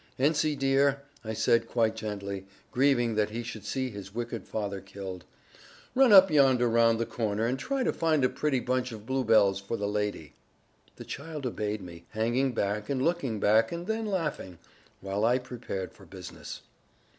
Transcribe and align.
"Ensie 0.17 0.57
dear," 0.57 1.03
I 1.23 1.33
said 1.33 1.67
quite 1.67 1.95
gently, 1.95 2.47
grieving 2.71 3.13
that 3.13 3.29
he 3.29 3.43
should 3.43 3.63
see 3.63 3.91
his 3.91 4.15
wicked 4.15 4.47
father 4.47 4.81
killed, 4.81 5.25
"run 5.93 6.11
up 6.11 6.31
yonder 6.31 6.67
round 6.67 6.97
the 6.99 7.05
corner, 7.05 7.45
and 7.45 7.59
try 7.59 7.83
to 7.83 7.93
find 7.93 8.25
a 8.25 8.27
pretty 8.29 8.59
bunch 8.59 8.91
of 8.91 9.05
bluebells 9.05 9.59
for 9.61 9.77
the 9.77 9.87
lady." 9.87 10.33
The 10.95 11.05
child 11.05 11.45
obeyed 11.45 11.83
me, 11.83 12.05
hanging 12.09 12.53
back, 12.53 12.89
and 12.89 12.99
looking 13.03 13.39
back, 13.39 13.71
and 13.71 13.85
then 13.85 14.07
laughing, 14.07 14.57
while 15.01 15.23
I 15.23 15.37
prepared 15.37 15.93
for 15.93 16.07
business. 16.07 16.61